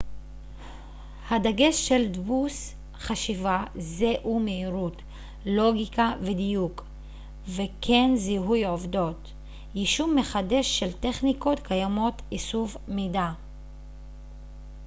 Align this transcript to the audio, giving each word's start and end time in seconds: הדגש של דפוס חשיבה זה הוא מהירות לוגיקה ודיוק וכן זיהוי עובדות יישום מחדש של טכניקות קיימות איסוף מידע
הדגש 1.29 1.87
של 1.87 2.11
דפוס 2.11 2.73
חשיבה 2.93 3.63
זה 3.75 4.13
הוא 4.23 4.41
מהירות 4.41 5.01
לוגיקה 5.45 6.11
ודיוק 6.21 6.85
וכן 7.47 8.15
זיהוי 8.15 8.65
עובדות 8.65 9.31
יישום 9.75 10.15
מחדש 10.15 10.79
של 10.79 10.91
טכניקות 10.93 11.59
קיימות 11.59 12.21
איסוף 12.31 12.77
מידע 12.87 13.29